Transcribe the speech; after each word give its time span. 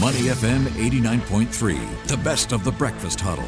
Money 0.00 0.22
FM 0.22 0.64
89.3, 0.70 2.06
the 2.08 2.16
best 2.16 2.52
of 2.52 2.64
the 2.64 2.72
breakfast 2.72 3.20
huddle. 3.20 3.44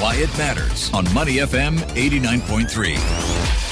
Why 0.00 0.14
it 0.16 0.30
matters 0.38 0.90
on 0.94 1.04
Money 1.12 1.36
FM 1.36 1.76
89.3. 1.94 3.65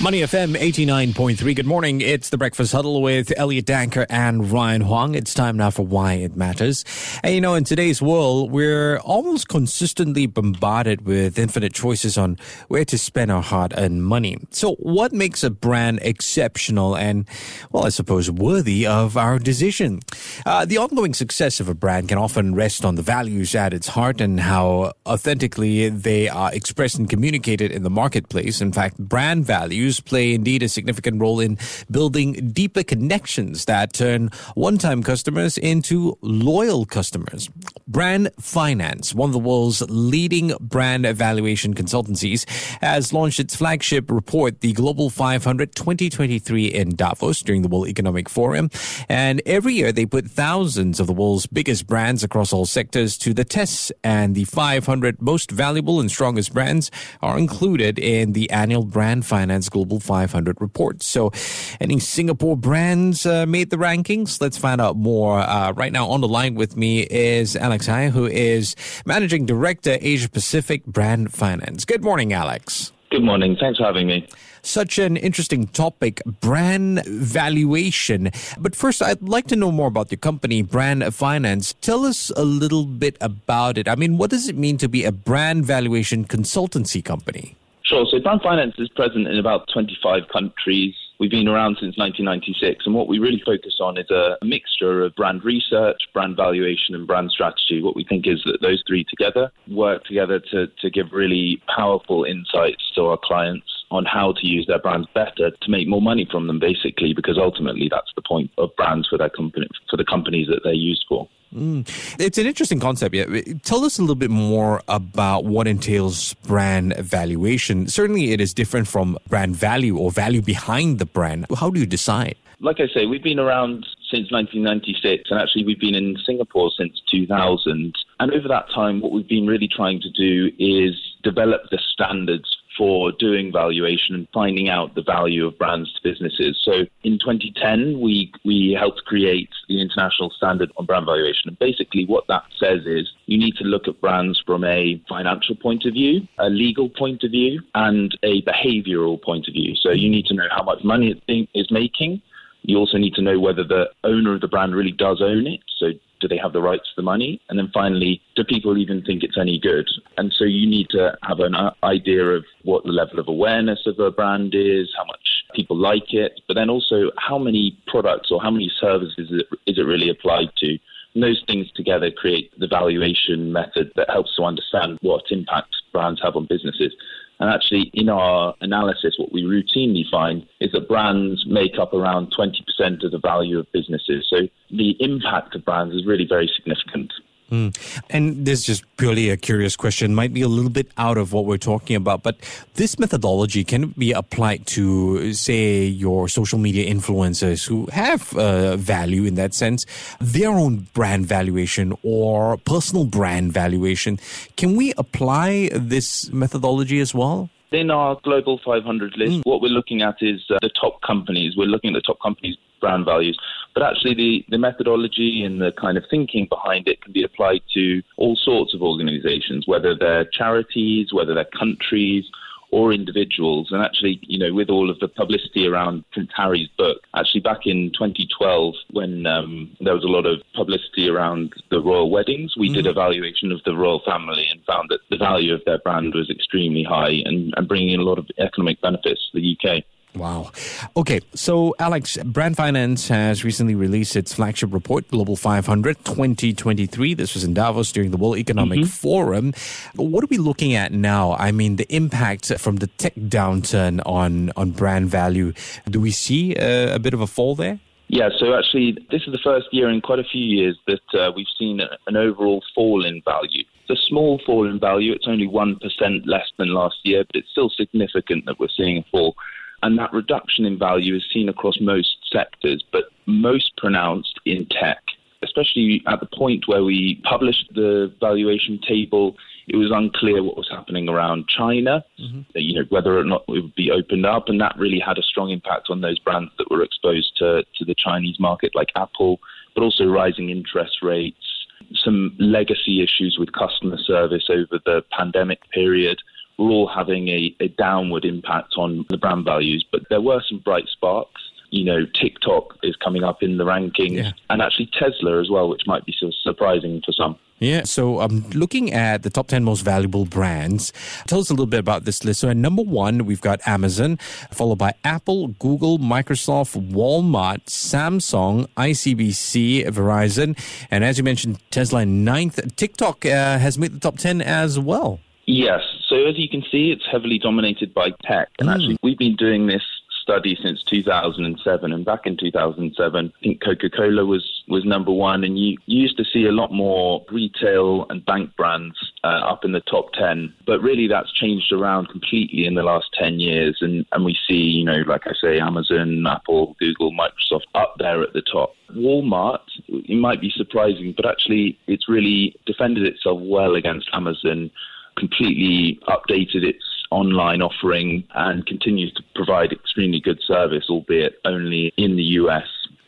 Money 0.00 0.22
FM 0.22 0.56
89.3. 0.56 1.54
Good 1.54 1.66
morning. 1.66 2.00
It's 2.00 2.30
the 2.30 2.38
Breakfast 2.38 2.72
Huddle 2.72 3.02
with 3.02 3.32
Elliot 3.36 3.66
Danker 3.66 4.04
and 4.10 4.50
Ryan 4.50 4.80
Huang. 4.80 5.14
It's 5.14 5.32
time 5.32 5.56
now 5.56 5.70
for 5.70 5.86
Why 5.86 6.14
It 6.14 6.34
Matters. 6.34 6.84
And 7.22 7.34
you 7.34 7.40
know, 7.40 7.54
in 7.54 7.62
today's 7.62 8.02
world, 8.02 8.50
we're 8.50 8.98
almost 8.98 9.48
consistently 9.48 10.26
bombarded 10.26 11.06
with 11.06 11.38
infinite 11.38 11.72
choices 11.72 12.18
on 12.18 12.38
where 12.66 12.84
to 12.86 12.98
spend 12.98 13.30
our 13.30 13.42
hard 13.42 13.74
earned 13.76 14.02
money. 14.04 14.38
So, 14.50 14.74
what 14.76 15.12
makes 15.12 15.44
a 15.44 15.50
brand 15.50 16.00
exceptional 16.02 16.96
and, 16.96 17.28
well, 17.70 17.84
I 17.84 17.90
suppose 17.90 18.28
worthy 18.28 18.86
of 18.86 19.16
our 19.16 19.38
decision? 19.38 20.00
Uh, 20.44 20.64
the 20.64 20.78
ongoing 20.78 21.14
success 21.14 21.60
of 21.60 21.68
a 21.68 21.74
brand 21.74 22.08
can 22.08 22.18
often 22.18 22.56
rest 22.56 22.84
on 22.84 22.96
the 22.96 23.02
values 23.02 23.54
at 23.54 23.72
its 23.72 23.86
heart 23.86 24.20
and 24.20 24.40
how 24.40 24.92
authentically 25.06 25.90
they 25.90 26.28
are 26.28 26.52
expressed 26.52 26.98
and 26.98 27.08
communicated 27.08 27.70
in 27.70 27.84
the 27.84 27.90
marketplace. 27.90 28.60
In 28.60 28.72
fact, 28.72 28.98
brand 28.98 29.44
values 29.44 29.91
play 30.00 30.34
indeed 30.34 30.62
a 30.62 30.68
significant 30.68 31.20
role 31.20 31.40
in 31.40 31.58
building 31.90 32.50
deeper 32.52 32.82
connections 32.82 33.64
that 33.66 33.92
turn 33.92 34.30
one 34.54 34.78
time 34.78 35.02
customers 35.02 35.58
into 35.58 36.16
loyal 36.20 36.84
customers. 36.84 37.48
Brand 37.86 38.30
Finance, 38.38 39.14
one 39.14 39.28
of 39.28 39.32
the 39.32 39.38
world's 39.38 39.82
leading 39.88 40.52
brand 40.60 41.04
evaluation 41.04 41.74
consultancies, 41.74 42.48
has 42.80 43.12
launched 43.12 43.40
its 43.40 43.56
flagship 43.56 44.10
report, 44.10 44.60
the 44.60 44.72
Global 44.72 45.10
500 45.10 45.74
2023 45.74 46.66
in 46.66 46.94
Davos 46.96 47.42
during 47.42 47.62
the 47.62 47.68
World 47.68 47.88
Economic 47.88 48.28
Forum. 48.28 48.70
And 49.08 49.42
every 49.46 49.74
year 49.74 49.92
they 49.92 50.06
put 50.06 50.30
thousands 50.30 51.00
of 51.00 51.06
the 51.06 51.12
world's 51.12 51.46
biggest 51.46 51.86
brands 51.86 52.22
across 52.22 52.52
all 52.52 52.66
sectors 52.66 53.18
to 53.18 53.34
the 53.34 53.44
test. 53.44 53.92
And 54.02 54.34
the 54.34 54.44
500 54.44 55.20
most 55.20 55.50
valuable 55.50 56.00
and 56.00 56.10
strongest 56.10 56.52
brands 56.52 56.90
are 57.20 57.38
included 57.38 57.98
in 57.98 58.32
the 58.32 58.50
annual 58.50 58.84
Brand 58.84 59.26
Finance 59.26 59.68
Global 59.72 59.98
500 59.98 60.60
report. 60.60 61.02
So, 61.02 61.32
any 61.80 61.98
Singapore 61.98 62.56
brands 62.56 63.26
uh, 63.26 63.46
made 63.46 63.70
the 63.70 63.76
rankings? 63.76 64.40
Let's 64.40 64.58
find 64.58 64.80
out 64.80 64.96
more. 64.96 65.40
Uh, 65.40 65.72
right 65.72 65.92
now, 65.92 66.08
on 66.08 66.20
the 66.20 66.28
line 66.28 66.54
with 66.54 66.76
me 66.76 67.02
is 67.02 67.56
Alex 67.56 67.86
Haigh, 67.86 68.10
who 68.10 68.26
is 68.26 68.76
Managing 69.06 69.46
Director, 69.46 69.96
Asia 70.00 70.28
Pacific 70.28 70.84
Brand 70.84 71.32
Finance. 71.32 71.84
Good 71.86 72.04
morning, 72.04 72.32
Alex. 72.32 72.92
Good 73.10 73.24
morning. 73.24 73.56
Thanks 73.58 73.78
for 73.78 73.84
having 73.84 74.06
me. 74.06 74.28
Such 74.62 74.98
an 74.98 75.16
interesting 75.16 75.66
topic, 75.66 76.22
brand 76.40 77.04
valuation. 77.04 78.30
But 78.58 78.76
first, 78.76 79.02
I'd 79.02 79.20
like 79.20 79.48
to 79.48 79.56
know 79.56 79.72
more 79.72 79.88
about 79.88 80.12
your 80.12 80.18
company, 80.18 80.62
Brand 80.62 81.12
Finance. 81.12 81.74
Tell 81.80 82.04
us 82.04 82.30
a 82.36 82.44
little 82.44 82.86
bit 82.86 83.16
about 83.20 83.76
it. 83.76 83.88
I 83.88 83.96
mean, 83.96 84.18
what 84.18 84.30
does 84.30 84.48
it 84.48 84.56
mean 84.56 84.78
to 84.78 84.88
be 84.88 85.04
a 85.04 85.10
brand 85.10 85.66
valuation 85.66 86.24
consultancy 86.24 87.04
company? 87.04 87.56
Sure. 87.92 88.06
So 88.10 88.20
Brand 88.20 88.40
Finance 88.40 88.76
is 88.78 88.88
present 88.88 89.28
in 89.28 89.38
about 89.38 89.68
25 89.70 90.22
countries. 90.32 90.94
We've 91.20 91.30
been 91.30 91.46
around 91.46 91.76
since 91.78 91.98
1996, 91.98 92.86
and 92.86 92.94
what 92.94 93.06
we 93.06 93.18
really 93.18 93.42
focus 93.44 93.76
on 93.80 93.98
is 93.98 94.10
a 94.10 94.38
mixture 94.42 95.04
of 95.04 95.14
brand 95.14 95.44
research, 95.44 95.98
brand 96.14 96.34
valuation, 96.34 96.94
and 96.94 97.06
brand 97.06 97.30
strategy. 97.30 97.82
What 97.82 97.94
we 97.94 98.02
think 98.02 98.26
is 98.26 98.42
that 98.46 98.62
those 98.62 98.82
three 98.88 99.04
together 99.04 99.52
work 99.68 100.04
together 100.04 100.40
to, 100.52 100.68
to 100.68 100.90
give 100.90 101.12
really 101.12 101.62
powerful 101.76 102.24
insights 102.24 102.82
to 102.94 103.02
our 103.04 103.18
clients 103.22 103.66
on 103.90 104.06
how 104.06 104.32
to 104.40 104.46
use 104.46 104.66
their 104.66 104.80
brands 104.80 105.06
better 105.14 105.50
to 105.50 105.70
make 105.70 105.86
more 105.86 106.00
money 106.00 106.26
from 106.30 106.46
them, 106.46 106.58
basically, 106.58 107.12
because 107.12 107.36
ultimately 107.36 107.88
that's 107.90 108.10
the 108.16 108.22
point 108.22 108.50
of 108.56 108.74
brands 108.74 109.06
for 109.06 109.18
their 109.18 109.28
company, 109.28 109.68
for 109.90 109.98
the 109.98 110.04
companies 110.06 110.46
that 110.48 110.60
they're 110.64 110.72
used 110.72 111.04
for. 111.10 111.28
Mm. 111.54 111.86
It's 112.18 112.38
an 112.38 112.46
interesting 112.46 112.80
concept. 112.80 113.14
Yeah. 113.14 113.24
Tell 113.62 113.84
us 113.84 113.98
a 113.98 114.02
little 114.02 114.16
bit 114.16 114.30
more 114.30 114.82
about 114.88 115.44
what 115.44 115.68
entails 115.68 116.34
brand 116.34 116.96
valuation. 116.96 117.88
Certainly, 117.88 118.32
it 118.32 118.40
is 118.40 118.54
different 118.54 118.88
from 118.88 119.18
brand 119.28 119.56
value 119.56 119.96
or 119.96 120.10
value 120.10 120.42
behind 120.42 120.98
the 120.98 121.06
brand. 121.06 121.46
How 121.56 121.70
do 121.70 121.80
you 121.80 121.86
decide? 121.86 122.36
Like 122.60 122.78
I 122.78 122.86
say, 122.94 123.06
we've 123.06 123.22
been 123.22 123.40
around 123.40 123.86
since 124.08 124.30
1996, 124.30 125.30
and 125.30 125.40
actually, 125.40 125.64
we've 125.64 125.80
been 125.80 125.94
in 125.94 126.16
Singapore 126.24 126.70
since 126.76 127.02
2000. 127.10 127.94
And 128.20 128.32
over 128.32 128.46
that 128.48 128.66
time, 128.72 129.00
what 129.00 129.10
we've 129.12 129.28
been 129.28 129.46
really 129.46 129.68
trying 129.68 130.00
to 130.00 130.10
do 130.10 130.50
is 130.58 130.94
develop 131.22 131.62
the 131.70 131.78
standards 131.92 132.56
for 132.82 133.12
doing 133.12 133.52
valuation 133.52 134.12
and 134.16 134.26
finding 134.34 134.68
out 134.68 134.96
the 134.96 135.02
value 135.02 135.46
of 135.46 135.56
brands 135.56 135.92
to 135.92 136.00
businesses. 136.02 136.60
So 136.64 136.84
in 137.04 137.16
2010, 137.16 138.00
we, 138.00 138.32
we 138.44 138.76
helped 138.76 139.04
create 139.04 139.50
the 139.68 139.80
international 139.80 140.30
standard 140.30 140.72
on 140.76 140.86
brand 140.86 141.06
valuation. 141.06 141.46
And 141.46 141.58
basically, 141.60 142.06
what 142.06 142.26
that 142.26 142.42
says 142.58 142.80
is 142.84 143.08
you 143.26 143.38
need 143.38 143.54
to 143.58 143.64
look 143.64 143.86
at 143.86 144.00
brands 144.00 144.42
from 144.44 144.64
a 144.64 145.00
financial 145.08 145.54
point 145.54 145.84
of 145.86 145.92
view, 145.92 146.26
a 146.40 146.50
legal 146.50 146.88
point 146.88 147.22
of 147.22 147.30
view, 147.30 147.62
and 147.76 148.18
a 148.24 148.42
behavioral 148.42 149.22
point 149.22 149.46
of 149.46 149.54
view. 149.54 149.76
So 149.76 149.92
you 149.92 150.10
need 150.10 150.26
to 150.26 150.34
know 150.34 150.48
how 150.50 150.64
much 150.64 150.82
money 150.82 151.22
it 151.28 151.48
is 151.54 151.70
making. 151.70 152.20
You 152.62 152.78
also 152.78 152.98
need 152.98 153.14
to 153.14 153.22
know 153.22 153.38
whether 153.38 153.62
the 153.62 153.90
owner 154.02 154.34
of 154.34 154.40
the 154.40 154.48
brand 154.48 154.74
really 154.74 154.90
does 154.90 155.22
own 155.22 155.46
it. 155.46 155.60
So 155.78 155.92
do 156.22 156.28
they 156.28 156.38
have 156.38 156.54
the 156.54 156.62
rights 156.62 156.84
to 156.84 156.96
the 156.96 157.02
money? 157.02 157.40
And 157.50 157.58
then 157.58 157.70
finally, 157.74 158.22
do 158.36 158.44
people 158.44 158.78
even 158.78 159.02
think 159.02 159.22
it's 159.22 159.36
any 159.38 159.58
good? 159.58 159.88
And 160.16 160.32
so 160.32 160.44
you 160.44 160.66
need 160.66 160.88
to 160.90 161.18
have 161.22 161.40
an 161.40 161.54
uh, 161.54 161.74
idea 161.82 162.24
of 162.24 162.44
what 162.62 162.84
the 162.84 162.92
level 162.92 163.18
of 163.18 163.28
awareness 163.28 163.80
of 163.86 163.98
a 163.98 164.10
brand 164.10 164.54
is, 164.54 164.88
how 164.96 165.04
much 165.04 165.44
people 165.54 165.76
like 165.76 166.14
it, 166.14 166.40
but 166.48 166.54
then 166.54 166.70
also 166.70 167.10
how 167.18 167.38
many 167.38 167.76
products 167.86 168.30
or 168.30 168.40
how 168.40 168.50
many 168.50 168.70
services 168.80 169.14
is 169.18 169.40
it, 169.40 169.46
is 169.66 169.78
it 169.78 169.82
really 169.82 170.08
applied 170.08 170.48
to? 170.58 170.78
And 171.14 171.22
those 171.22 171.42
things 171.46 171.70
together 171.72 172.10
create 172.10 172.50
the 172.58 172.66
valuation 172.66 173.52
method 173.52 173.92
that 173.96 174.08
helps 174.08 174.34
to 174.36 174.44
understand 174.44 174.98
what 175.02 175.24
impact 175.30 175.74
brands 175.92 176.22
have 176.22 176.36
on 176.36 176.46
businesses. 176.46 176.94
And 177.42 177.50
actually, 177.50 177.90
in 177.92 178.08
our 178.08 178.54
analysis, 178.60 179.16
what 179.18 179.32
we 179.32 179.42
routinely 179.42 180.08
find 180.08 180.46
is 180.60 180.70
that 180.70 180.86
brands 180.86 181.44
make 181.44 181.76
up 181.76 181.92
around 181.92 182.32
20% 182.32 183.02
of 183.02 183.10
the 183.10 183.18
value 183.18 183.58
of 183.58 183.66
businesses. 183.72 184.28
So 184.30 184.46
the 184.70 184.90
impact 185.00 185.56
of 185.56 185.64
brands 185.64 185.92
is 185.92 186.06
really 186.06 186.24
very 186.24 186.46
significant. 186.46 187.12
Mm. 187.52 187.76
And 188.08 188.46
this 188.46 188.60
is 188.60 188.66
just 188.66 188.96
purely 188.96 189.28
a 189.28 189.36
curious 189.36 189.76
question, 189.76 190.14
might 190.14 190.32
be 190.32 190.40
a 190.40 190.48
little 190.48 190.70
bit 190.70 190.90
out 190.96 191.18
of 191.18 191.34
what 191.34 191.44
we're 191.44 191.58
talking 191.58 191.96
about, 191.96 192.22
but 192.22 192.36
this 192.74 192.98
methodology 192.98 193.62
can 193.62 193.88
be 193.98 194.10
applied 194.12 194.66
to, 194.68 195.34
say, 195.34 195.84
your 195.84 196.28
social 196.28 196.58
media 196.58 196.90
influencers 196.90 197.68
who 197.68 197.86
have 197.92 198.34
uh, 198.38 198.76
value 198.78 199.24
in 199.24 199.34
that 199.34 199.52
sense, 199.52 199.84
their 200.18 200.48
own 200.48 200.88
brand 200.94 201.26
valuation 201.26 201.94
or 202.02 202.56
personal 202.56 203.04
brand 203.04 203.52
valuation. 203.52 204.18
Can 204.56 204.74
we 204.74 204.94
apply 204.96 205.68
this 205.74 206.32
methodology 206.32 207.00
as 207.00 207.14
well? 207.14 207.50
In 207.70 207.90
our 207.90 208.18
Global 208.22 208.60
500 208.64 209.16
list, 209.18 209.32
mm. 209.32 209.40
what 209.44 209.60
we're 209.60 209.68
looking 209.68 210.00
at 210.00 210.16
is 210.22 210.40
uh, 210.48 210.58
the 210.62 210.70
top 210.70 211.02
companies. 211.02 211.54
We're 211.54 211.66
looking 211.66 211.94
at 211.94 212.02
the 212.02 212.06
top 212.06 212.20
companies' 212.22 212.56
brand 212.82 213.06
values. 213.06 213.38
But 213.72 213.84
actually, 213.84 214.14
the, 214.14 214.44
the 214.50 214.58
methodology 214.58 215.42
and 215.44 215.62
the 215.62 215.72
kind 215.72 215.96
of 215.96 216.04
thinking 216.10 216.46
behind 216.50 216.88
it 216.88 217.00
can 217.00 217.12
be 217.12 217.22
applied 217.22 217.62
to 217.72 218.02
all 218.18 218.36
sorts 218.36 218.74
of 218.74 218.82
organizations, 218.82 219.66
whether 219.66 219.96
they're 219.96 220.26
charities, 220.26 221.14
whether 221.14 221.32
they're 221.34 221.56
countries, 221.58 222.26
or 222.72 222.92
individuals. 222.92 223.70
And 223.70 223.82
actually, 223.82 224.18
you 224.22 224.38
know, 224.38 224.52
with 224.52 224.70
all 224.70 224.90
of 224.90 224.98
the 224.98 225.06
publicity 225.06 225.66
around 225.66 226.04
Prince 226.10 226.30
Harry's 226.34 226.68
book, 226.78 227.02
actually 227.14 227.40
back 227.40 227.66
in 227.66 227.92
2012, 227.92 228.74
when 228.90 229.26
um, 229.26 229.76
there 229.80 229.94
was 229.94 230.04
a 230.04 230.08
lot 230.08 230.26
of 230.26 230.40
publicity 230.54 231.08
around 231.08 231.52
the 231.70 231.80
royal 231.80 232.10
weddings, 232.10 232.56
we 232.56 232.70
mm. 232.70 232.74
did 232.74 232.86
a 232.86 232.92
valuation 232.92 233.52
of 233.52 233.62
the 233.64 233.76
royal 233.76 234.00
family 234.04 234.46
and 234.50 234.64
found 234.64 234.88
that 234.88 235.00
the 235.10 235.18
value 235.18 235.54
of 235.54 235.60
their 235.66 235.78
brand 235.78 236.14
was 236.14 236.30
extremely 236.30 236.82
high 236.82 237.22
and, 237.26 237.52
and 237.56 237.68
bringing 237.68 237.90
in 237.90 238.00
a 238.00 238.04
lot 238.04 238.18
of 238.18 238.26
economic 238.38 238.80
benefits 238.80 239.30
to 239.30 239.38
the 239.38 239.56
UK. 239.56 239.84
Wow. 240.14 240.50
Okay, 240.94 241.20
so 241.34 241.74
Alex, 241.78 242.18
Brand 242.18 242.56
Finance 242.56 243.08
has 243.08 243.44
recently 243.44 243.74
released 243.74 244.14
its 244.14 244.34
flagship 244.34 244.72
report, 244.72 245.08
Global 245.08 245.36
500 245.36 246.04
2023. 246.04 247.14
This 247.14 247.32
was 247.32 247.44
in 247.44 247.54
Davos 247.54 247.92
during 247.92 248.10
the 248.10 248.18
World 248.18 248.36
Economic 248.36 248.80
mm-hmm. 248.80 248.88
Forum. 248.88 249.54
What 249.96 250.22
are 250.22 250.28
we 250.28 250.36
looking 250.36 250.74
at 250.74 250.92
now? 250.92 251.32
I 251.32 251.50
mean, 251.50 251.76
the 251.76 251.86
impact 251.94 252.52
from 252.58 252.76
the 252.76 252.88
tech 252.88 253.14
downturn 253.14 254.02
on, 254.04 254.52
on 254.54 254.72
brand 254.72 255.08
value. 255.08 255.54
Do 255.88 255.98
we 255.98 256.10
see 256.10 256.54
a, 256.56 256.96
a 256.96 256.98
bit 256.98 257.14
of 257.14 257.22
a 257.22 257.26
fall 257.26 257.54
there? 257.54 257.80
Yeah, 258.08 258.28
so 258.38 258.54
actually, 258.54 258.98
this 259.10 259.22
is 259.26 259.32
the 259.32 259.40
first 259.42 259.68
year 259.72 259.88
in 259.88 260.02
quite 260.02 260.18
a 260.18 260.24
few 260.24 260.44
years 260.44 260.78
that 260.86 261.18
uh, 261.18 261.32
we've 261.34 261.46
seen 261.58 261.80
an 262.06 262.16
overall 262.16 262.62
fall 262.74 263.06
in 263.06 263.22
value. 263.24 263.64
It's 263.88 263.98
a 263.98 264.08
small 264.08 264.38
fall 264.44 264.68
in 264.68 264.78
value. 264.78 265.12
It's 265.14 265.26
only 265.26 265.48
1% 265.48 265.78
less 266.26 266.46
than 266.58 266.74
last 266.74 266.96
year, 267.04 267.24
but 267.24 267.36
it's 267.36 267.48
still 267.50 267.70
significant 267.70 268.44
that 268.44 268.60
we're 268.60 268.68
seeing 268.68 268.98
a 268.98 269.04
fall. 269.10 269.34
And 269.82 269.98
that 269.98 270.12
reduction 270.12 270.64
in 270.64 270.78
value 270.78 271.16
is 271.16 271.24
seen 271.32 271.48
across 271.48 271.80
most 271.80 272.16
sectors, 272.30 272.84
but 272.92 273.04
most 273.26 273.76
pronounced 273.76 274.40
in 274.46 274.66
tech, 274.66 275.02
especially 275.42 276.02
at 276.06 276.20
the 276.20 276.28
point 276.36 276.68
where 276.68 276.84
we 276.84 277.20
published 277.24 277.68
the 277.74 278.12
valuation 278.20 278.80
table 278.86 279.36
It 279.68 279.76
was 279.76 279.90
unclear 279.92 280.42
what 280.42 280.56
was 280.56 280.68
happening 280.70 281.08
around 281.08 281.48
China, 281.48 282.04
mm-hmm. 282.20 282.40
you 282.54 282.74
know, 282.74 282.86
whether 282.90 283.18
or 283.18 283.24
not 283.24 283.44
it 283.48 283.52
would 283.52 283.74
be 283.74 283.90
opened 283.90 284.26
up, 284.26 284.48
and 284.48 284.60
that 284.60 284.76
really 284.78 284.98
had 284.98 285.18
a 285.18 285.22
strong 285.22 285.50
impact 285.50 285.88
on 285.88 286.00
those 286.00 286.18
brands 286.18 286.50
that 286.58 286.70
were 286.70 286.82
exposed 286.82 287.36
to, 287.38 287.64
to 287.76 287.84
the 287.84 287.94
Chinese 287.96 288.38
market, 288.40 288.72
like 288.74 288.88
Apple, 288.96 289.38
but 289.74 289.82
also 289.82 290.04
rising 290.04 290.50
interest 290.50 290.98
rates, 291.02 291.66
some 291.94 292.36
legacy 292.38 293.02
issues 293.02 293.36
with 293.38 293.52
customer 293.52 293.98
service 293.98 294.46
over 294.48 294.80
the 294.84 295.02
pandemic 295.10 295.60
period 295.70 296.18
were 296.62 296.70
all 296.70 296.88
having 296.88 297.28
a, 297.28 297.54
a 297.60 297.68
downward 297.68 298.24
impact 298.24 298.74
on 298.76 299.04
the 299.08 299.16
brand 299.16 299.44
values. 299.44 299.84
But 299.90 300.02
there 300.10 300.20
were 300.20 300.42
some 300.48 300.60
bright 300.60 300.88
sparks 300.88 301.40
you 301.72 301.84
know, 301.84 302.04
TikTok 302.20 302.76
is 302.82 302.94
coming 302.96 303.24
up 303.24 303.42
in 303.42 303.56
the 303.56 303.64
rankings, 303.64 304.16
yeah. 304.16 304.32
and 304.50 304.60
actually 304.60 304.90
Tesla 304.92 305.40
as 305.40 305.48
well, 305.48 305.70
which 305.70 305.80
might 305.86 306.04
be 306.04 306.14
surprising 306.44 307.02
for 307.04 307.12
some. 307.12 307.38
Yeah, 307.60 307.84
so 307.84 308.20
I'm 308.20 308.44
um, 308.44 308.50
looking 308.50 308.92
at 308.92 309.22
the 309.22 309.30
top 309.30 309.48
10 309.48 309.64
most 309.64 309.80
valuable 309.80 310.26
brands. 310.26 310.92
Tell 311.28 311.38
us 311.38 311.48
a 311.48 311.52
little 311.54 311.66
bit 311.66 311.80
about 311.80 312.04
this 312.04 312.24
list. 312.24 312.40
So, 312.40 312.50
at 312.50 312.56
number 312.56 312.82
one, 312.82 313.24
we've 313.24 313.40
got 313.40 313.60
Amazon, 313.66 314.18
followed 314.50 314.78
by 314.78 314.94
Apple, 315.04 315.48
Google, 315.48 315.98
Microsoft, 315.98 316.90
Walmart, 316.90 317.64
Samsung, 317.66 318.66
ICBC, 318.76 319.86
Verizon, 319.86 320.58
and 320.90 321.04
as 321.04 321.18
you 321.18 321.24
mentioned, 321.24 321.58
Tesla 321.70 322.04
ninth. 322.04 322.60
TikTok 322.76 323.24
uh, 323.24 323.58
has 323.58 323.78
made 323.78 323.92
the 323.92 324.00
top 324.00 324.18
10 324.18 324.42
as 324.42 324.78
well. 324.78 325.20
Yes. 325.46 325.80
So, 326.12 326.26
as 326.26 326.38
you 326.38 326.46
can 326.46 326.62
see, 326.70 326.90
it's 326.90 327.06
heavily 327.10 327.38
dominated 327.38 327.94
by 327.94 328.10
tech. 328.22 328.50
And 328.58 328.68
mm. 328.68 328.74
actually, 328.74 328.98
we've 329.02 329.16
been 329.16 329.34
doing 329.34 329.66
this 329.66 329.82
study 330.20 330.58
since 330.62 330.82
2007. 330.82 331.90
And 331.90 332.04
back 332.04 332.26
in 332.26 332.36
2007, 332.36 333.32
I 333.34 333.42
think 333.42 333.62
Coca 333.62 333.88
Cola 333.88 334.26
was, 334.26 334.62
was 334.68 334.84
number 334.84 335.10
one. 335.10 335.42
And 335.42 335.58
you, 335.58 335.78
you 335.86 336.02
used 336.02 336.18
to 336.18 336.24
see 336.26 336.44
a 336.44 336.52
lot 336.52 336.70
more 336.70 337.24
retail 337.30 338.04
and 338.10 338.22
bank 338.26 338.54
brands 338.58 338.94
uh, 339.24 339.40
up 339.42 339.64
in 339.64 339.72
the 339.72 339.80
top 339.80 340.12
10. 340.12 340.52
But 340.66 340.82
really, 340.82 341.08
that's 341.08 341.32
changed 341.32 341.72
around 341.72 342.10
completely 342.10 342.66
in 342.66 342.74
the 342.74 342.82
last 342.82 343.06
10 343.14 343.40
years. 343.40 343.78
And, 343.80 344.04
and 344.12 344.22
we 344.22 344.36
see, 344.46 344.60
you 344.60 344.84
know, 344.84 345.02
like 345.06 345.26
I 345.26 345.32
say, 345.40 345.60
Amazon, 345.60 346.26
Apple, 346.26 346.76
Google, 346.78 347.12
Microsoft 347.12 347.68
up 347.74 347.94
there 347.98 348.22
at 348.22 348.34
the 348.34 348.42
top. 348.42 348.74
Walmart, 348.94 349.62
it 349.88 350.18
might 350.18 350.42
be 350.42 350.52
surprising, 350.54 351.14
but 351.16 351.24
actually, 351.24 351.78
it's 351.86 352.06
really 352.06 352.54
defended 352.66 353.06
itself 353.06 353.40
well 353.40 353.76
against 353.76 354.10
Amazon 354.12 354.70
completely 355.16 355.98
updated 356.08 356.64
its 356.64 356.84
online 357.10 357.60
offering 357.60 358.24
and 358.34 358.64
continues 358.66 359.12
to 359.12 359.22
provide 359.34 359.72
extremely 359.72 360.20
good 360.20 360.40
service, 360.46 360.86
albeit 360.88 361.38
only 361.44 361.92
in 361.96 362.16
the 362.16 362.22
US. 362.40 362.66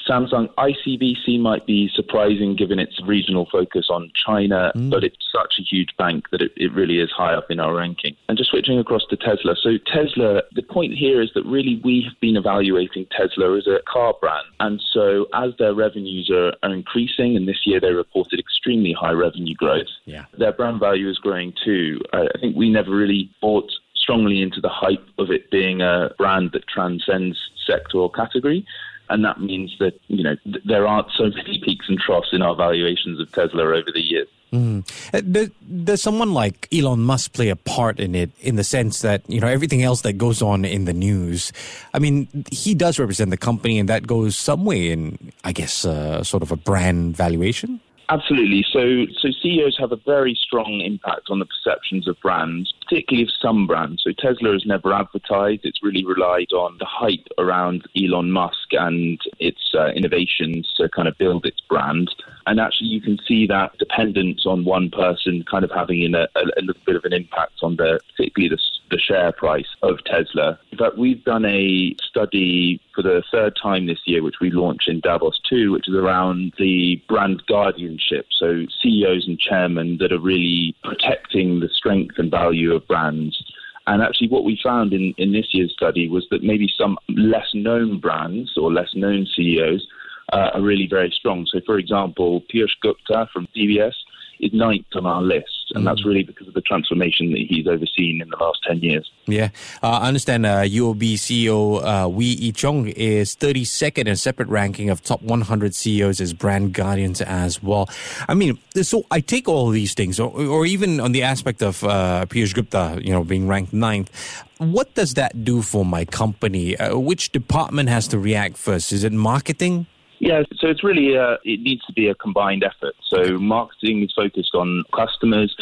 Samsung 0.08 0.48
ICBC 0.54 1.40
might 1.40 1.66
be 1.66 1.90
surprising 1.94 2.56
given 2.56 2.78
its 2.78 3.00
regional 3.02 3.46
focus 3.50 3.86
on 3.90 4.10
China, 4.14 4.72
mm. 4.74 4.90
but 4.90 5.04
it's 5.04 5.16
such 5.32 5.54
a 5.58 5.62
huge 5.62 5.96
bank 5.96 6.26
that 6.30 6.42
it, 6.42 6.52
it 6.56 6.72
really 6.72 6.98
is 7.00 7.10
high 7.10 7.34
up 7.34 7.50
in 7.50 7.60
our 7.60 7.74
ranking. 7.74 8.16
And 8.28 8.36
just 8.36 8.50
switching 8.50 8.78
across 8.78 9.04
to 9.10 9.16
Tesla. 9.16 9.56
So, 9.60 9.78
Tesla, 9.86 10.42
the 10.54 10.62
point 10.62 10.94
here 10.94 11.22
is 11.22 11.30
that 11.34 11.44
really 11.44 11.80
we 11.84 12.02
have 12.02 12.18
been 12.20 12.36
evaluating 12.36 13.06
Tesla 13.10 13.56
as 13.56 13.66
a 13.66 13.80
car 13.90 14.14
brand. 14.20 14.46
And 14.60 14.82
so, 14.92 15.26
as 15.34 15.52
their 15.58 15.74
revenues 15.74 16.30
are, 16.30 16.54
are 16.62 16.72
increasing, 16.72 17.36
and 17.36 17.48
this 17.48 17.62
year 17.64 17.80
they 17.80 17.92
reported 17.92 18.38
extremely 18.38 18.92
high 18.92 19.12
revenue 19.12 19.54
growth, 19.54 19.88
yeah. 20.04 20.26
their 20.38 20.52
brand 20.52 20.80
value 20.80 21.08
is 21.08 21.18
growing 21.18 21.52
too. 21.64 22.00
I 22.12 22.26
think 22.40 22.56
we 22.56 22.70
never 22.70 22.90
really 22.90 23.30
bought 23.40 23.70
strongly 23.94 24.42
into 24.42 24.60
the 24.60 24.68
hype 24.68 25.06
of 25.18 25.30
it 25.30 25.50
being 25.50 25.80
a 25.80 26.10
brand 26.18 26.50
that 26.52 26.66
transcends 26.68 27.38
sector 27.66 27.98
or 27.98 28.10
category 28.10 28.66
and 29.10 29.24
that 29.24 29.40
means 29.40 29.74
that 29.78 29.94
you 30.08 30.22
know 30.22 30.36
th- 30.44 30.64
there 30.64 30.86
aren't 30.86 31.10
so 31.16 31.24
many 31.24 31.60
peaks 31.64 31.86
and 31.88 31.98
troughs 31.98 32.28
in 32.32 32.42
our 32.42 32.54
valuations 32.54 33.20
of 33.20 33.30
Tesla 33.32 33.64
over 33.64 33.90
the 33.92 34.00
years. 34.00 34.28
Mm. 34.52 35.32
Does, 35.32 35.50
does 35.82 36.00
someone 36.02 36.32
like 36.32 36.68
Elon 36.72 37.00
Musk 37.00 37.32
play 37.32 37.48
a 37.48 37.56
part 37.56 37.98
in 37.98 38.14
it 38.14 38.30
in 38.40 38.54
the 38.54 38.62
sense 38.62 39.00
that 39.00 39.28
you 39.28 39.40
know 39.40 39.48
everything 39.48 39.82
else 39.82 40.02
that 40.02 40.12
goes 40.14 40.40
on 40.42 40.64
in 40.64 40.84
the 40.84 40.92
news? 40.92 41.52
I 41.92 41.98
mean, 41.98 42.44
he 42.52 42.74
does 42.74 42.98
represent 42.98 43.30
the 43.30 43.36
company, 43.36 43.78
and 43.78 43.88
that 43.88 44.06
goes 44.06 44.36
some 44.36 44.64
way 44.64 44.92
in, 44.92 45.32
I 45.42 45.52
guess, 45.52 45.84
uh, 45.84 46.22
sort 46.22 46.42
of 46.42 46.52
a 46.52 46.56
brand 46.56 47.16
valuation. 47.16 47.80
Absolutely. 48.10 48.64
So, 48.70 49.06
so 49.18 49.30
CEOs 49.42 49.76
have 49.78 49.90
a 49.90 49.96
very 49.96 50.38
strong 50.40 50.82
impact 50.84 51.28
on 51.30 51.38
the 51.38 51.46
perceptions 51.46 52.06
of 52.06 52.20
brands, 52.20 52.72
particularly 52.94 53.24
of 53.24 53.30
some 53.42 53.66
brands. 53.66 54.04
So 54.04 54.12
Tesla 54.12 54.52
has 54.52 54.64
never 54.64 54.92
advertised; 54.92 55.62
it's 55.64 55.82
really 55.82 56.04
relied 56.04 56.52
on 56.52 56.76
the 56.78 56.84
hype 56.84 57.26
around 57.38 57.88
Elon 57.96 58.30
Musk 58.30 58.72
and 58.72 59.20
its 59.40 59.74
uh, 59.74 59.88
innovations 59.88 60.72
to 60.76 60.88
kind 60.88 61.08
of 61.08 61.18
build 61.18 61.44
its 61.44 61.60
brand. 61.60 62.14
And 62.46 62.60
actually, 62.60 62.88
you 62.88 63.00
can 63.00 63.18
see 63.26 63.48
that 63.48 63.76
dependence 63.78 64.46
on 64.46 64.64
one 64.64 64.90
person 64.90 65.44
kind 65.50 65.64
of 65.64 65.72
having 65.72 66.14
a, 66.14 66.28
a, 66.36 66.62
little 66.62 66.82
bit 66.86 66.94
of 66.94 67.04
an 67.04 67.12
impact 67.12 67.54
on 67.62 67.76
the, 67.76 67.98
particularly 68.16 68.54
the 68.54 68.62
the 68.90 68.98
share 68.98 69.32
price 69.32 69.66
of 69.82 69.98
Tesla. 70.04 70.58
In 70.70 70.78
fact, 70.78 70.96
we've 70.96 71.24
done 71.24 71.44
a 71.44 71.96
study 72.08 72.80
for 72.94 73.02
the 73.02 73.22
third 73.32 73.56
time 73.60 73.86
this 73.86 74.00
year, 74.04 74.22
which 74.22 74.36
we 74.40 74.50
launched 74.50 74.88
in 74.88 75.00
Davos 75.00 75.40
2, 75.48 75.72
which 75.72 75.88
is 75.88 75.94
around 75.94 76.52
the 76.58 77.02
brand 77.08 77.42
guardianship. 77.46 78.26
So, 78.30 78.66
CEOs 78.82 79.26
and 79.26 79.38
chairmen 79.38 79.98
that 79.98 80.12
are 80.12 80.20
really 80.20 80.76
protecting 80.84 81.60
the 81.60 81.68
strength 81.68 82.18
and 82.18 82.30
value 82.30 82.72
of 82.72 82.83
brands. 82.86 83.42
And 83.86 84.02
actually, 84.02 84.28
what 84.28 84.44
we 84.44 84.58
found 84.62 84.92
in, 84.92 85.14
in 85.18 85.32
this 85.32 85.52
year's 85.52 85.72
study 85.72 86.08
was 86.08 86.26
that 86.30 86.42
maybe 86.42 86.68
some 86.78 86.96
less 87.08 87.48
known 87.52 88.00
brands 88.00 88.52
or 88.56 88.72
less 88.72 88.88
known 88.94 89.26
CEOs 89.34 89.86
uh, 90.32 90.50
are 90.54 90.62
really 90.62 90.86
very 90.88 91.10
strong. 91.10 91.46
So, 91.50 91.60
for 91.66 91.78
example, 91.78 92.42
Piyush 92.52 92.80
Gupta 92.80 93.28
from 93.32 93.46
DBS 93.54 93.92
is 94.40 94.52
ninth 94.52 94.86
on 94.94 95.06
our 95.06 95.22
list. 95.22 95.53
And 95.74 95.82
mm. 95.82 95.86
that's 95.86 96.04
really 96.04 96.22
because 96.22 96.48
of 96.48 96.54
the 96.54 96.60
transformation 96.60 97.30
that 97.32 97.44
he's 97.48 97.66
overseen 97.66 98.22
in 98.22 98.28
the 98.28 98.36
last 98.36 98.62
10 98.66 98.78
years. 98.78 99.10
Yeah. 99.26 99.48
Uh, 99.82 100.00
I 100.02 100.08
understand 100.08 100.46
uh, 100.46 100.62
UOB 100.62 101.14
CEO 101.14 101.82
uh, 101.82 102.08
Wee 102.08 102.32
Ee 102.32 102.52
Cheong 102.52 102.88
is 102.88 103.36
32nd 103.36 103.98
in 103.98 104.08
a 104.08 104.16
separate 104.16 104.48
ranking 104.48 104.90
of 104.90 105.02
top 105.02 105.22
100 105.22 105.74
CEOs 105.74 106.20
as 106.20 106.32
brand 106.32 106.72
guardians 106.72 107.20
as 107.20 107.62
well. 107.62 107.88
I 108.28 108.34
mean, 108.34 108.58
so 108.82 109.04
I 109.10 109.20
take 109.20 109.48
all 109.48 109.70
these 109.70 109.94
things, 109.94 110.20
or, 110.20 110.30
or 110.30 110.66
even 110.66 111.00
on 111.00 111.12
the 111.12 111.22
aspect 111.22 111.62
of 111.62 111.82
uh, 111.84 112.26
Piyush 112.28 112.54
Gupta, 112.54 113.00
you 113.02 113.12
know, 113.12 113.24
being 113.24 113.48
ranked 113.48 113.72
ninth. 113.72 114.10
What 114.58 114.94
does 114.94 115.14
that 115.14 115.44
do 115.44 115.62
for 115.62 115.84
my 115.84 116.04
company? 116.04 116.76
Uh, 116.76 116.96
which 116.96 117.32
department 117.32 117.88
has 117.88 118.06
to 118.08 118.18
react 118.18 118.56
first? 118.56 118.92
Is 118.92 119.04
it 119.04 119.12
marketing? 119.12 119.86
Yeah, 120.18 120.42
so 120.56 120.68
it's 120.68 120.84
really 120.84 121.14
a, 121.14 121.34
it 121.44 121.60
needs 121.60 121.84
to 121.86 121.92
be 121.92 122.08
a 122.08 122.14
combined 122.14 122.64
effort. 122.64 122.94
So 123.08 123.38
marketing 123.38 124.02
is 124.02 124.12
focused 124.14 124.54
on 124.54 124.84
customers. 124.94 125.54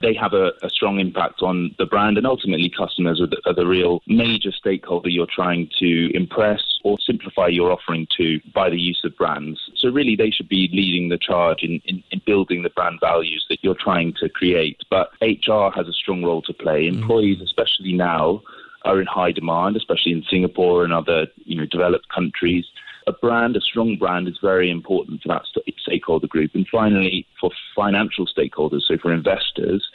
They 0.00 0.14
have 0.14 0.32
a, 0.32 0.52
a 0.62 0.70
strong 0.70 0.98
impact 0.98 1.42
on 1.42 1.74
the 1.78 1.84
brand, 1.84 2.16
and 2.16 2.26
ultimately, 2.26 2.70
customers 2.70 3.20
are 3.20 3.26
the, 3.26 3.36
are 3.44 3.54
the 3.54 3.66
real 3.66 4.00
major 4.06 4.50
stakeholder 4.50 5.10
you're 5.10 5.26
trying 5.26 5.68
to 5.78 6.10
impress 6.16 6.62
or 6.84 6.96
simplify 7.06 7.48
your 7.48 7.70
offering 7.70 8.06
to 8.16 8.40
by 8.54 8.70
the 8.70 8.80
use 8.80 9.02
of 9.04 9.14
brands. 9.18 9.60
So, 9.76 9.90
really, 9.90 10.16
they 10.16 10.30
should 10.30 10.48
be 10.48 10.70
leading 10.72 11.10
the 11.10 11.18
charge 11.18 11.62
in, 11.62 11.82
in, 11.84 12.02
in 12.10 12.22
building 12.24 12.62
the 12.62 12.70
brand 12.70 12.98
values 12.98 13.44
that 13.50 13.58
you're 13.62 13.76
trying 13.78 14.14
to 14.20 14.30
create. 14.30 14.80
But 14.88 15.10
HR 15.20 15.68
has 15.76 15.86
a 15.86 15.92
strong 15.92 16.24
role 16.24 16.40
to 16.42 16.54
play. 16.54 16.86
Mm-hmm. 16.86 17.02
Employees, 17.02 17.42
especially 17.42 17.92
now, 17.92 18.40
are 18.86 19.02
in 19.02 19.06
high 19.06 19.32
demand, 19.32 19.76
especially 19.76 20.12
in 20.12 20.24
Singapore 20.30 20.82
and 20.82 20.94
other 20.94 21.26
you 21.44 21.56
know 21.56 21.66
developed 21.66 22.08
countries 22.08 22.64
a 23.06 23.12
brand, 23.12 23.56
a 23.56 23.60
strong 23.60 23.96
brand, 23.96 24.28
is 24.28 24.38
very 24.42 24.70
important 24.70 25.22
for 25.22 25.28
that 25.28 25.42
stakeholder 25.78 26.26
group. 26.26 26.52
And 26.54 26.66
finally, 26.70 27.26
for 27.40 27.50
financial 27.74 28.26
stakeholders, 28.26 28.82
so 28.86 28.98
for 28.98 29.12
investors, 29.12 29.88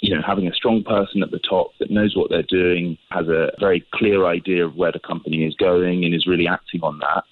you 0.00 0.14
know, 0.14 0.22
having 0.26 0.48
a 0.48 0.54
strong 0.54 0.82
person 0.82 1.22
at 1.22 1.30
the 1.30 1.38
top 1.38 1.72
that 1.78 1.90
knows 1.90 2.16
what 2.16 2.30
they're 2.30 2.42
doing, 2.42 2.96
has 3.10 3.28
a 3.28 3.52
very 3.58 3.84
clear 3.92 4.26
idea 4.26 4.64
of 4.64 4.74
where 4.76 4.92
the 4.92 4.98
company 4.98 5.44
is 5.44 5.54
going, 5.56 6.04
and 6.04 6.14
is 6.14 6.26
really 6.26 6.48
acting 6.48 6.82
on 6.82 6.98
that. 6.98 7.24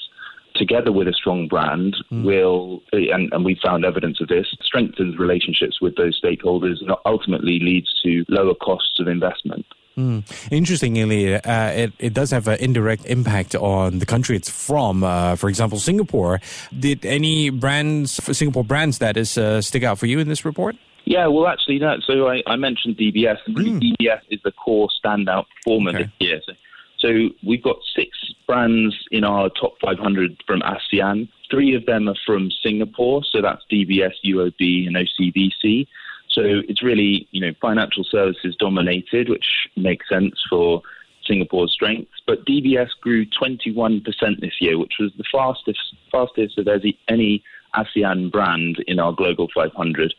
Together 0.55 0.91
with 0.91 1.07
a 1.07 1.13
strong 1.13 1.47
brand, 1.47 1.97
mm. 2.11 2.25
will 2.25 2.83
and, 2.93 3.33
and 3.33 3.45
we 3.45 3.59
found 3.63 3.85
evidence 3.85 4.21
of 4.21 4.29
this 4.29 4.49
strengthens 4.61 5.19
relationships 5.19 5.81
with 5.81 5.95
those 5.97 6.21
stakeholders 6.21 6.81
and 6.81 6.91
ultimately 7.05 7.61
leads 7.61 7.95
to 8.03 8.25
lower 8.29 8.55
costs 8.55 8.99
of 8.99 9.07
investment. 9.09 9.65
Mm. 9.99 10.23
Interestingly, 10.53 11.35
uh, 11.35 11.71
it, 11.71 11.93
it 11.99 12.15
does 12.15 12.31
have 12.31 12.47
an 12.47 12.61
indirect 12.61 13.05
impact 13.07 13.57
on 13.57 13.99
the 13.99 14.07
country 14.07 14.37
it's 14.37 14.49
from. 14.49 15.03
Uh, 15.03 15.35
for 15.35 15.49
example, 15.49 15.79
Singapore. 15.79 16.41
Did 16.79 17.05
any 17.05 17.51
brands, 17.51 18.13
Singapore 18.37 18.63
brands, 18.63 18.99
that 18.99 19.17
is, 19.17 19.37
uh, 19.37 19.61
stick 19.61 19.83
out 19.83 19.99
for 19.99 20.07
you 20.07 20.21
in 20.21 20.29
this 20.29 20.45
report? 20.45 20.77
Yeah, 21.05 21.27
well, 21.27 21.49
actually, 21.49 21.81
no. 21.81 21.97
So 22.07 22.29
I, 22.29 22.43
I 22.47 22.55
mentioned 22.55 22.97
DBS, 22.97 23.39
and 23.47 23.59
really 23.59 23.71
mm. 23.73 23.97
DBS 24.01 24.21
is 24.31 24.41
the 24.45 24.53
core 24.53 24.89
standout 25.05 25.47
performer 25.57 25.91
okay. 25.91 26.05
this 26.05 26.13
year. 26.21 26.41
So, 26.47 26.53
so 26.99 27.29
we've 27.45 27.63
got 27.63 27.79
six 27.97 28.11
brands 28.47 28.95
in 29.11 29.25
our 29.25 29.51
top 29.51 29.75
500 29.81 30.43
from 30.47 30.61
ASEAN. 30.61 31.29
Three 31.51 31.75
of 31.75 31.87
them 31.87 32.09
are 32.09 32.17
from 32.25 32.51
Singapore, 32.63 33.23
so 33.25 33.43
that's 33.43 33.63
DBS, 33.73 34.13
UOB, 34.25 34.87
and 34.87 34.97
OCBC. 34.97 35.89
So 36.31 36.43
it's 36.69 36.83
really, 36.83 37.27
you 37.31 37.41
know, 37.41 37.53
financial 37.61 38.05
services 38.05 38.55
dominated, 38.59 39.29
which 39.29 39.69
makes 39.77 40.09
sense 40.09 40.35
for 40.49 40.83
Singapore's 41.27 41.73
strengths. 41.73 42.13
But 42.27 42.45
DBS 42.47 42.89
grew 43.01 43.27
21% 43.27 44.05
this 44.41 44.61
year, 44.61 44.79
which 44.79 44.95
was 44.99 45.13
the 45.17 45.25
fastest 45.31 45.79
fastest 46.11 46.59
of 46.59 46.69
any 47.09 47.43
ASEAN 47.75 48.31
brand 48.31 48.83
in 48.87 48.99
our 48.99 49.13
global 49.13 49.49
500. 49.55 50.15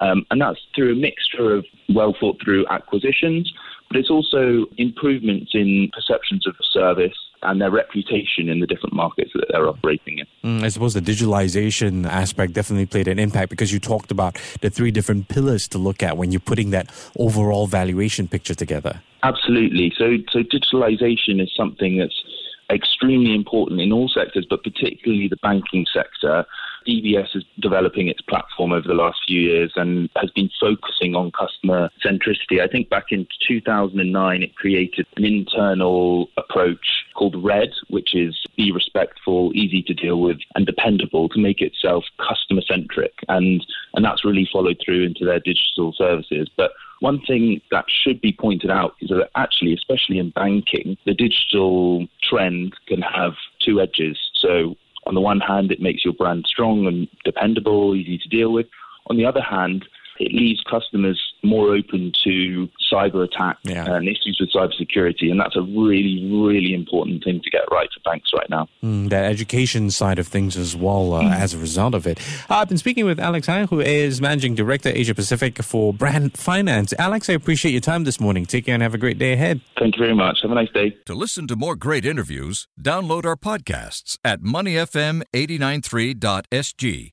Um, 0.00 0.24
and 0.30 0.40
that's 0.40 0.60
through 0.74 0.92
a 0.92 0.96
mixture 0.96 1.54
of 1.54 1.66
well 1.88 2.14
thought 2.18 2.40
through 2.42 2.66
acquisitions, 2.68 3.52
but 3.88 3.98
it's 3.98 4.10
also 4.10 4.66
improvements 4.78 5.50
in 5.54 5.90
perceptions 5.92 6.46
of 6.46 6.56
the 6.56 6.64
service 6.70 7.16
and 7.42 7.60
their 7.60 7.70
reputation 7.70 8.48
in 8.48 8.60
the 8.60 8.66
different 8.66 8.94
markets 8.94 9.30
that 9.34 9.46
they're 9.50 9.68
operating 9.68 10.18
in. 10.18 10.26
Mm, 10.44 10.64
I 10.64 10.68
suppose 10.68 10.94
the 10.94 11.00
digitalization 11.00 12.06
aspect 12.06 12.52
definitely 12.52 12.86
played 12.86 13.08
an 13.08 13.18
impact 13.18 13.50
because 13.50 13.72
you 13.72 13.78
talked 13.78 14.10
about 14.10 14.38
the 14.60 14.70
three 14.70 14.90
different 14.90 15.28
pillars 15.28 15.66
to 15.68 15.78
look 15.78 16.02
at 16.02 16.16
when 16.16 16.32
you're 16.32 16.40
putting 16.40 16.70
that 16.70 16.90
overall 17.18 17.66
valuation 17.66 18.28
picture 18.28 18.54
together. 18.54 19.00
Absolutely. 19.22 19.92
So, 19.96 20.16
so 20.30 20.40
digitalization 20.42 21.42
is 21.42 21.50
something 21.56 21.98
that's 21.98 22.22
extremely 22.70 23.34
important 23.34 23.80
in 23.80 23.92
all 23.92 24.08
sectors, 24.08 24.46
but 24.48 24.62
particularly 24.62 25.28
the 25.28 25.36
banking 25.42 25.86
sector. 25.92 26.46
DBS 26.86 27.36
is 27.36 27.44
developing 27.58 28.08
its 28.08 28.20
platform 28.22 28.72
over 28.72 28.86
the 28.86 28.94
last 28.94 29.18
few 29.26 29.40
years 29.40 29.72
and 29.76 30.08
has 30.16 30.30
been 30.30 30.50
focusing 30.60 31.14
on 31.14 31.32
customer 31.32 31.90
centricity. 32.04 32.60
I 32.60 32.68
think 32.68 32.88
back 32.88 33.06
in 33.10 33.26
2009, 33.46 34.42
it 34.42 34.54
created 34.56 35.06
an 35.16 35.24
internal 35.24 36.28
approach 36.36 37.04
called 37.14 37.42
RED, 37.42 37.70
which 37.88 38.14
is 38.14 38.36
be 38.56 38.72
respectful, 38.72 39.52
easy 39.54 39.82
to 39.82 39.94
deal 39.94 40.20
with, 40.20 40.38
and 40.54 40.66
dependable 40.66 41.28
to 41.30 41.38
make 41.38 41.60
itself 41.60 42.04
customer 42.18 42.62
centric. 42.62 43.12
And, 43.28 43.64
and 43.94 44.04
that's 44.04 44.24
really 44.24 44.48
followed 44.52 44.80
through 44.84 45.04
into 45.04 45.24
their 45.24 45.40
digital 45.40 45.92
services. 45.92 46.48
But 46.56 46.72
one 47.00 47.20
thing 47.22 47.60
that 47.70 47.86
should 47.88 48.20
be 48.20 48.32
pointed 48.32 48.70
out 48.70 48.94
is 49.00 49.08
that 49.08 49.30
actually, 49.34 49.74
especially 49.74 50.18
in 50.18 50.30
banking, 50.30 50.96
the 51.06 51.14
digital 51.14 52.06
trend 52.22 52.74
can 52.86 53.00
have 53.02 53.32
two 53.58 53.80
edges. 53.80 54.18
So 54.34 54.76
on 55.10 55.14
the 55.16 55.20
one 55.20 55.40
hand, 55.40 55.72
it 55.72 55.80
makes 55.80 56.04
your 56.04 56.14
brand 56.14 56.44
strong 56.46 56.86
and 56.86 57.08
dependable, 57.24 57.96
easy 57.96 58.16
to 58.16 58.28
deal 58.28 58.52
with. 58.52 58.66
On 59.08 59.16
the 59.16 59.26
other 59.26 59.40
hand, 59.40 59.84
it 60.20 60.32
leaves 60.32 60.62
customers 60.70 61.20
more 61.42 61.74
open 61.74 62.12
to 62.24 62.68
cyber 62.92 63.24
attacks 63.24 63.60
yeah. 63.64 63.86
and 63.86 64.08
issues 64.08 64.38
with 64.40 64.52
cybersecurity. 64.52 65.30
And 65.30 65.40
that's 65.40 65.56
a 65.56 65.62
really, 65.62 66.28
really 66.30 66.74
important 66.74 67.24
thing 67.24 67.40
to 67.42 67.50
get 67.50 67.62
right 67.70 67.88
for 67.92 68.00
banks 68.10 68.30
right 68.34 68.50
now. 68.50 68.68
Mm, 68.82 69.08
that 69.10 69.24
education 69.24 69.90
side 69.90 70.18
of 70.18 70.26
things 70.26 70.56
as 70.56 70.74
well 70.76 71.14
uh, 71.14 71.22
mm. 71.22 71.32
as 71.32 71.54
a 71.54 71.58
result 71.58 71.94
of 71.94 72.06
it. 72.06 72.18
Uh, 72.48 72.56
I've 72.56 72.68
been 72.68 72.78
speaking 72.78 73.04
with 73.04 73.20
Alex 73.20 73.46
Haigh, 73.46 73.66
who 73.66 73.80
is 73.80 74.20
Managing 74.20 74.54
Director 74.54 74.90
Asia 74.90 75.14
Pacific 75.14 75.62
for 75.62 75.92
Brand 75.92 76.36
Finance. 76.36 76.92
Alex, 76.98 77.30
I 77.30 77.34
appreciate 77.34 77.72
your 77.72 77.80
time 77.80 78.04
this 78.04 78.20
morning. 78.20 78.46
Take 78.46 78.66
care 78.66 78.74
and 78.74 78.82
have 78.82 78.94
a 78.94 78.98
great 78.98 79.18
day 79.18 79.32
ahead. 79.32 79.60
Thank 79.78 79.96
you 79.96 80.02
very 80.02 80.14
much. 80.14 80.40
Have 80.42 80.50
a 80.50 80.54
nice 80.54 80.70
day. 80.72 80.96
To 81.06 81.14
listen 81.14 81.46
to 81.48 81.56
more 81.56 81.76
great 81.76 82.04
interviews, 82.04 82.68
download 82.80 83.24
our 83.24 83.36
podcasts 83.36 84.18
at 84.24 84.40
moneyfm893.sg 84.40 87.12